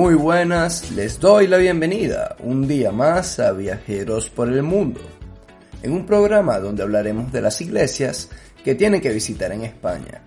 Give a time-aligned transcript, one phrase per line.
[0.00, 5.02] Muy, buenas, les doy la bienvenida un día más a Viajeros por el Mundo,
[5.82, 8.30] en un programa donde hablaremos de las iglesias
[8.64, 10.22] que tienen que visitar en España.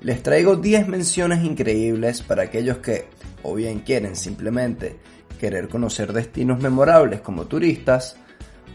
[0.00, 3.04] Les traigo 10 menciones increíbles para aquellos que,
[3.44, 4.96] o bien quieren simplemente
[5.38, 8.16] querer conocer destinos memorables como turistas,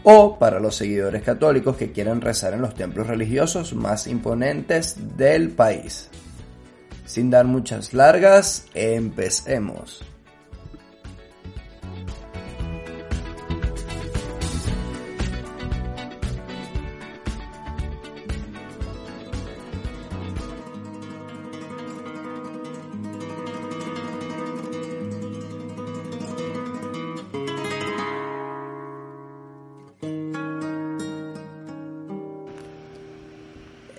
[0.02, 5.50] o para los seguidores católicos que quieran rezar en los templos religiosos más imponentes del
[5.50, 6.08] país.
[7.04, 10.02] Sin dar muchas largas, empecemos.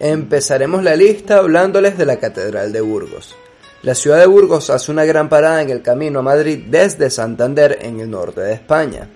[0.02, 3.36] Empezaremos la lista hablándoles de la Catedral de Burgos.
[3.84, 7.80] La ciudad de Burgos hace una gran parada en el camino a Madrid desde Santander
[7.82, 9.10] en el norte de España.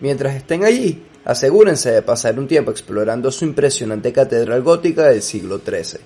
[0.00, 5.62] Mientras estén allí, asegúrense de pasar un tiempo explorando su impresionante catedral gótica del siglo
[5.64, 6.00] XIII.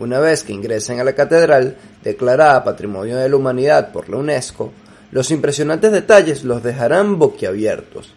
[0.00, 4.72] Una vez que ingresen a la catedral, declarada Patrimonio de la Humanidad por la UNESCO,
[5.12, 8.12] los impresionantes detalles los dejarán boquiabiertos.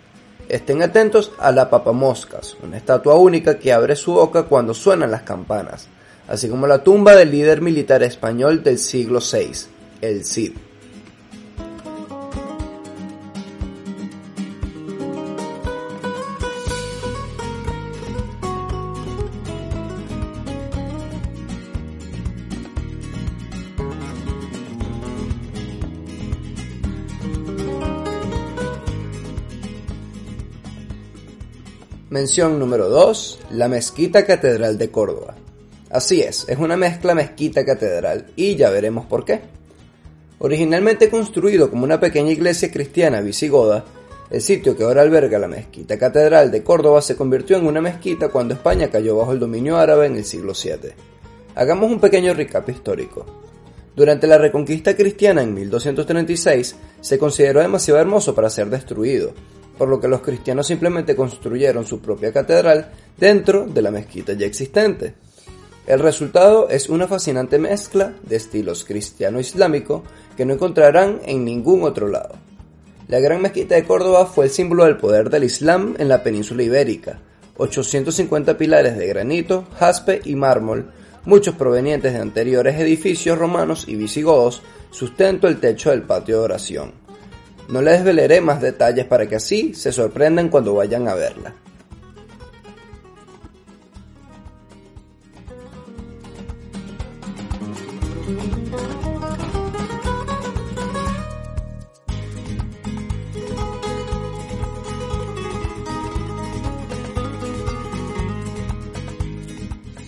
[0.49, 5.23] Estén atentos a la papamoscas, una estatua única que abre su boca cuando suenan las
[5.23, 5.87] campanas,
[6.27, 9.51] así como la tumba del líder militar español del siglo VI,
[10.01, 10.53] el Cid.
[32.23, 33.39] Mención número 2.
[33.51, 35.35] La Mezquita Catedral de Córdoba.
[35.89, 39.41] Así es, es una mezcla mezquita-catedral y ya veremos por qué.
[40.39, 43.83] Originalmente construido como una pequeña iglesia cristiana visigoda,
[44.31, 48.29] el sitio que ahora alberga la Mezquita Catedral de Córdoba se convirtió en una mezquita
[48.29, 50.93] cuando España cayó bajo el dominio árabe en el siglo VII.
[51.55, 53.25] Hagamos un pequeño recap histórico.
[53.97, 59.33] Durante la reconquista cristiana en 1236 se consideró demasiado hermoso para ser destruido,
[59.77, 64.45] por lo que los cristianos simplemente construyeron su propia catedral dentro de la mezquita ya
[64.45, 65.15] existente.
[65.85, 70.03] El resultado es una fascinante mezcla de estilos cristiano-islámico
[70.37, 72.35] que no encontrarán en ningún otro lado.
[73.09, 76.63] La Gran Mezquita de Córdoba fue el símbolo del poder del Islam en la península
[76.63, 77.19] ibérica.
[77.57, 80.91] 850 pilares de granito, jaspe y mármol,
[81.25, 87.02] muchos provenientes de anteriores edificios romanos y visigodos, sustento el techo del patio de oración.
[87.69, 91.55] No les desvelaré más detalles para que así se sorprendan cuando vayan a verla.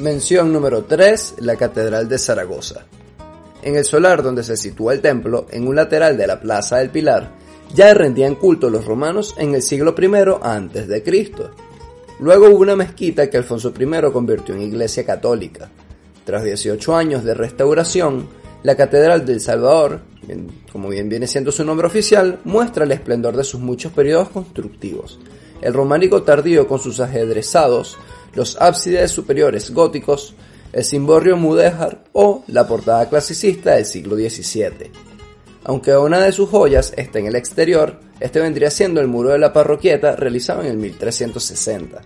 [0.05, 2.85] Mención número 3, la Catedral de Zaragoza.
[3.63, 6.91] En el solar donde se sitúa el templo, en un lateral de la Plaza del
[6.91, 7.44] Pilar,
[7.75, 11.51] ya rendían culto los romanos en el siglo I Cristo.
[12.21, 15.69] Luego hubo una mezquita que Alfonso I convirtió en iglesia católica.
[16.23, 18.27] Tras 18 años de restauración,
[18.63, 19.99] la Catedral del Salvador,
[20.71, 25.19] como bien viene siendo su nombre oficial, muestra el esplendor de sus muchos periodos constructivos.
[25.61, 27.97] El románico tardío con sus ajedrezados,
[28.33, 30.33] los ábsides superiores góticos,
[30.71, 35.04] el cimborrio mudéjar o la portada clasicista del siglo XVII.
[35.67, 39.39] Aunque una de sus joyas está en el exterior, este vendría siendo el muro de
[39.39, 42.01] la parroquieta realizado en el 1360.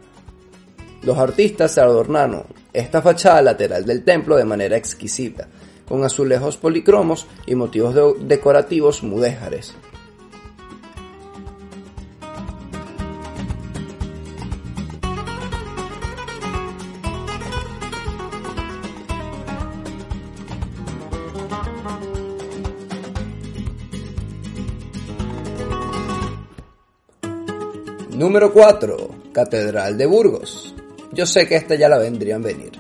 [1.04, 5.50] Los artistas adornaron esta fachada lateral del templo de manera exquisita,
[5.86, 9.76] con azulejos policromos y motivos decorativos mudéjares.
[28.20, 29.32] Número 4.
[29.32, 30.76] Catedral de Burgos.
[31.14, 32.74] Yo sé que esta ya la vendrían venir.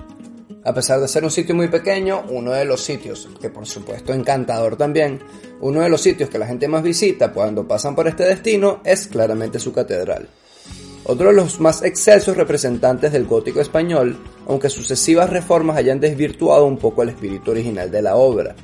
[0.65, 4.11] A pesar de ser un sitio muy pequeño, uno de los sitios, que por supuesto
[4.11, 5.21] encantador también,
[5.61, 9.07] uno de los sitios que la gente más visita cuando pasan por este destino es
[9.07, 10.27] claramente su catedral.
[11.05, 16.77] Otro de los más excelsos representantes del gótico español, aunque sucesivas reformas hayan desvirtuado un
[16.77, 18.57] poco el espíritu original de la obra.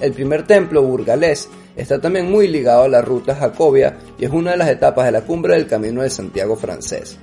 [0.00, 4.52] El primer templo burgalés está también muy ligado a la ruta Jacobia y es una
[4.52, 7.18] de las etapas de la cumbre del Camino de Santiago francés.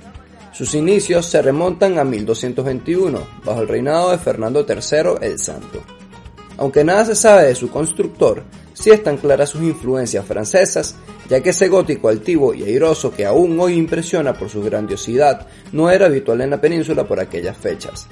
[0.52, 5.82] Sus inicios se remontan a 1221, bajo el reinado de Fernando III el Santo.
[6.56, 8.42] Aunque nada se sabe de su constructor,
[8.74, 10.96] sí están claras sus influencias francesas,
[11.28, 15.90] ya que ese gótico altivo y airoso que aún hoy impresiona por su grandiosidad no
[15.90, 18.08] era habitual en la península por aquellas fechas.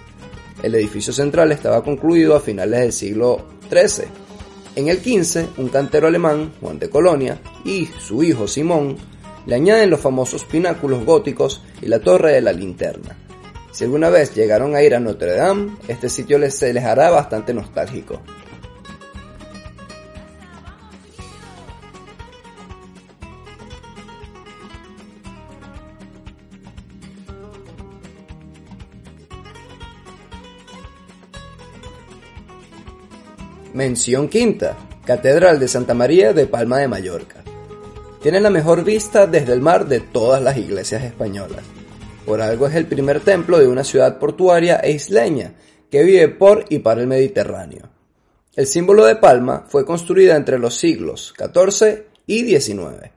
[0.62, 4.25] El edificio central estaba concluido a finales del siglo XIII.
[4.76, 8.98] En el XV, un cantero alemán, Juan de Colonia, y su hijo Simón,
[9.46, 13.16] le añaden los famosos pináculos góticos y la torre de la linterna.
[13.72, 17.08] Si alguna vez llegaron a ir a Notre Dame, este sitio les, se les hará
[17.08, 18.20] bastante nostálgico.
[33.76, 34.74] Mención quinta,
[35.04, 37.44] Catedral de Santa María de Palma de Mallorca.
[38.22, 41.62] Tiene la mejor vista desde el mar de todas las iglesias españolas.
[42.24, 45.52] Por algo es el primer templo de una ciudad portuaria e isleña
[45.90, 47.90] que vive por y para el Mediterráneo.
[48.54, 53.10] El símbolo de Palma fue construida entre los siglos XIV y XIX.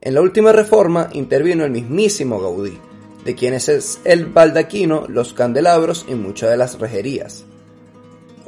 [0.00, 2.78] En la última reforma intervino el mismísimo Gaudí,
[3.24, 7.44] de quienes es el baldaquino, los candelabros y muchas de las rejerías.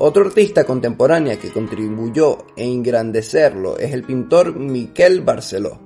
[0.01, 5.81] Otro artista contemporáneo que contribuyó a engrandecerlo es el pintor Miquel Barceló,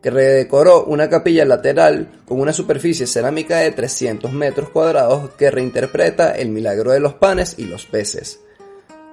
[0.00, 6.30] que redecoró una capilla lateral con una superficie cerámica de 300 metros cuadrados que reinterpreta
[6.30, 8.38] el milagro de los panes y los peces,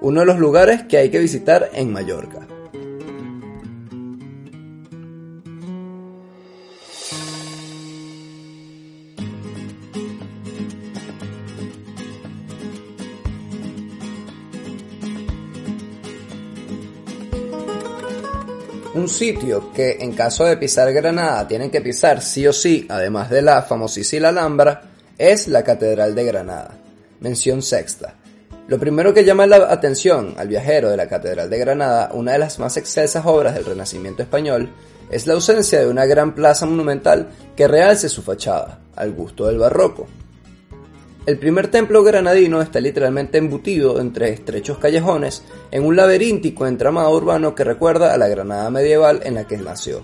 [0.02, 2.57] uno de los lugares que hay que visitar en Mallorca.
[18.98, 23.30] Un sitio que en caso de pisar Granada tienen que pisar sí o sí, además
[23.30, 24.90] de la famosísima Alhambra,
[25.20, 26.72] es la Catedral de Granada.
[27.20, 28.16] Mención sexta.
[28.68, 32.40] Lo primero que llama la atención al viajero de la Catedral de Granada, una de
[32.40, 34.72] las más excelsas obras del Renacimiento español,
[35.12, 39.60] es la ausencia de una gran plaza monumental que realce su fachada, al gusto del
[39.60, 40.08] barroco.
[41.28, 47.54] El primer templo granadino está literalmente embutido entre estrechos callejones en un laberíntico entramado urbano
[47.54, 50.04] que recuerda a la Granada medieval en la que nació.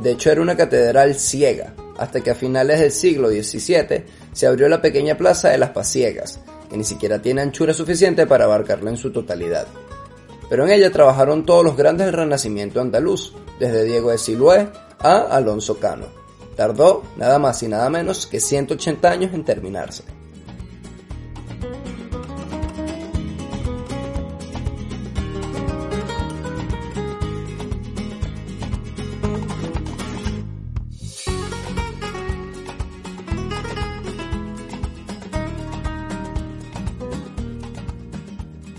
[0.00, 4.68] De hecho era una catedral ciega, hasta que a finales del siglo XVII se abrió
[4.68, 6.38] la pequeña plaza de las Pasiegas,
[6.70, 9.66] que ni siquiera tiene anchura suficiente para abarcarla en su totalidad.
[10.48, 14.68] Pero en ella trabajaron todos los grandes del Renacimiento andaluz, desde Diego de Silué
[15.00, 16.23] a Alonso Cano.
[16.56, 20.04] Tardó nada más y nada menos que 180 años en terminarse.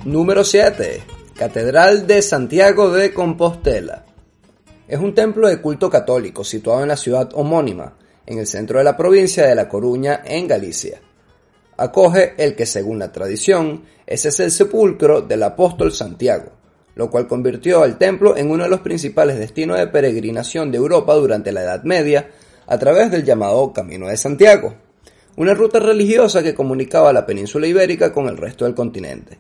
[0.06, 1.04] Número 7.
[1.36, 4.05] Catedral de Santiago de Compostela.
[4.88, 7.94] Es un templo de culto católico situado en la ciudad homónima,
[8.28, 11.02] en el centro de la provincia de La Coruña, en Galicia.
[11.76, 16.52] Acoge el que, según la tradición, ese es el sepulcro del apóstol Santiago,
[16.94, 21.16] lo cual convirtió al templo en uno de los principales destinos de peregrinación de Europa
[21.16, 22.30] durante la Edad Media
[22.68, 24.76] a través del llamado Camino de Santiago,
[25.36, 29.40] una ruta religiosa que comunicaba la península ibérica con el resto del continente.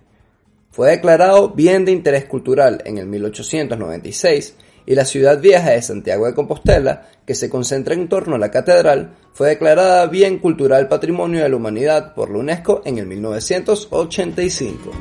[0.71, 6.25] Fue declarado bien de interés cultural en el 1896 y la ciudad vieja de Santiago
[6.25, 11.41] de Compostela, que se concentra en torno a la catedral, fue declarada Bien Cultural Patrimonio
[11.43, 14.91] de la Humanidad por la UNESCO en el 1985.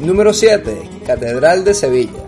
[0.00, 0.95] Número 7.
[1.06, 2.24] Catedral de Sevilla.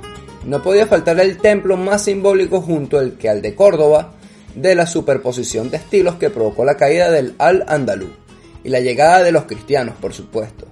[0.47, 4.15] No podía faltar el templo más simbólico junto al que al de Córdoba
[4.55, 8.09] de la superposición de estilos que provocó la caída del Al-Andalú
[8.63, 10.67] y la llegada de los cristianos, por supuesto.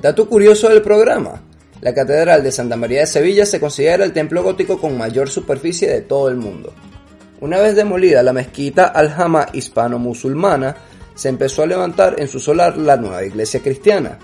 [0.00, 1.42] Dato curioso del programa.
[1.82, 5.90] La Catedral de Santa María de Sevilla se considera el templo gótico con mayor superficie
[5.90, 6.72] de todo el mundo.
[7.40, 10.76] Una vez demolida la mezquita Al-Hama hispano-musulmana,
[11.14, 14.18] se empezó a levantar en su solar la nueva iglesia cristiana,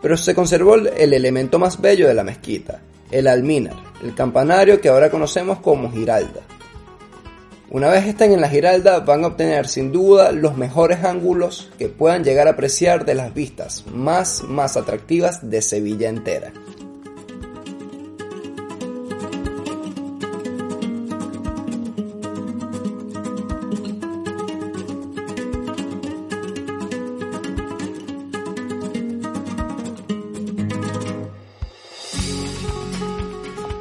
[0.00, 4.88] pero se conservó el elemento más bello de la mezquita, el alminar, el campanario que
[4.88, 6.40] ahora conocemos como giralda.
[7.70, 11.88] Una vez estén en la giralda van a obtener sin duda los mejores ángulos que
[11.88, 16.50] puedan llegar a apreciar de las vistas más más atractivas de Sevilla entera.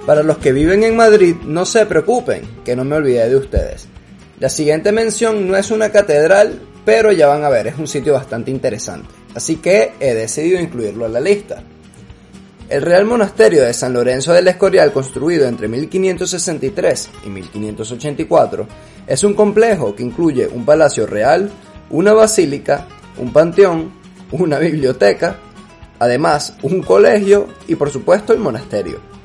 [0.07, 3.89] Para los que viven en Madrid, no se preocupen, que no me olvidé de ustedes.
[4.39, 8.13] La siguiente mención no es una catedral, pero ya van a ver, es un sitio
[8.13, 9.09] bastante interesante.
[9.35, 11.61] Así que he decidido incluirlo en la lista.
[12.69, 18.65] El Real Monasterio de San Lorenzo del Escorial, construido entre 1563 y 1584,
[19.07, 21.51] es un complejo que incluye un palacio real,
[21.89, 22.87] una basílica,
[23.17, 23.91] un panteón,
[24.31, 25.37] una biblioteca,
[25.99, 29.16] además un colegio y por supuesto el monasterio.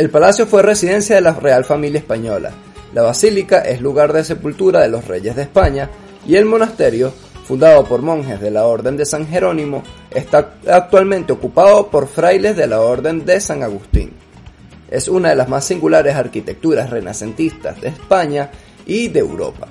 [0.00, 2.52] El palacio fue residencia de la Real Familia Española,
[2.94, 5.90] la basílica es lugar de sepultura de los reyes de España
[6.26, 7.12] y el monasterio,
[7.46, 12.66] fundado por monjes de la Orden de San Jerónimo, está actualmente ocupado por frailes de
[12.66, 14.14] la Orden de San Agustín.
[14.90, 18.50] Es una de las más singulares arquitecturas renacentistas de España
[18.86, 19.68] y de Europa.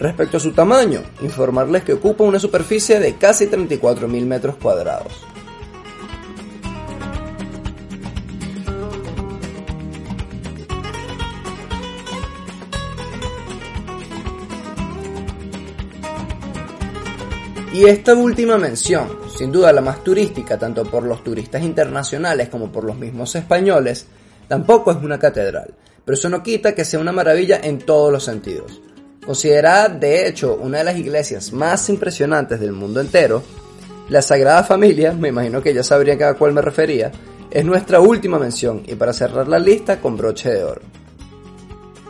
[0.00, 5.12] Respecto a su tamaño, informarles que ocupa una superficie de casi 34.000 metros cuadrados.
[17.76, 19.06] Y esta última mención,
[19.36, 24.06] sin duda la más turística tanto por los turistas internacionales como por los mismos españoles,
[24.48, 28.24] tampoco es una catedral, pero eso no quita que sea una maravilla en todos los
[28.24, 28.80] sentidos.
[29.26, 33.42] Considerada de hecho una de las iglesias más impresionantes del mundo entero,
[34.08, 37.12] la Sagrada Familia, me imagino que ya sabrían a cuál me refería,
[37.50, 40.80] es nuestra última mención y para cerrar la lista con broche de oro.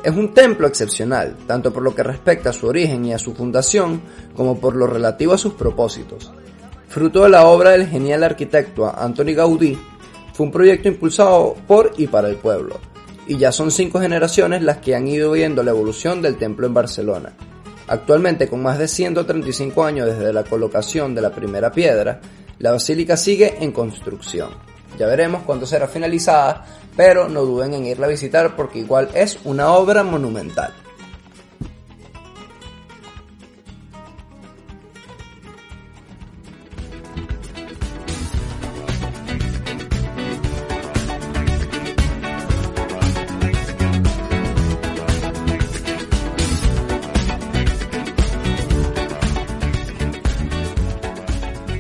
[0.07, 3.35] Es un templo excepcional, tanto por lo que respecta a su origen y a su
[3.35, 4.01] fundación,
[4.37, 6.31] como por lo relativo a sus propósitos.
[6.87, 9.77] Fruto de la obra del genial arquitecto Antoni Gaudí,
[10.33, 12.79] fue un proyecto impulsado por y para el pueblo,
[13.27, 16.75] y ya son cinco generaciones las que han ido viendo la evolución del templo en
[16.75, 17.33] Barcelona.
[17.89, 22.21] Actualmente, con más de 135 años desde la colocación de la primera piedra,
[22.61, 24.51] la basílica sigue en construcción.
[24.97, 26.65] Ya veremos cuándo será finalizada,
[26.97, 30.73] pero no duden en irla a visitar porque igual es una obra monumental.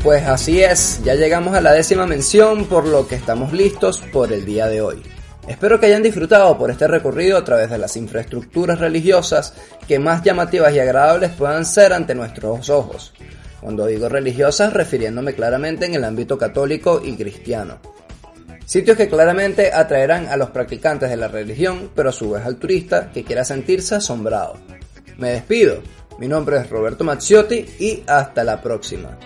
[0.06, 4.32] Pues así es, ya llegamos a la décima mención, por lo que estamos listos por
[4.32, 5.02] el día de hoy.
[5.48, 9.54] Espero que hayan disfrutado por este recorrido a través de las infraestructuras religiosas
[9.88, 13.14] que más llamativas y agradables puedan ser ante nuestros ojos.
[13.60, 17.78] Cuando digo religiosas, refiriéndome claramente en el ámbito católico y cristiano.
[18.64, 22.58] Sitios que claramente atraerán a los practicantes de la religión, pero a su vez al
[22.58, 24.54] turista que quiera sentirse asombrado.
[25.18, 25.82] Me despido,
[26.20, 29.18] mi nombre es Roberto Mazziotti y hasta la próxima.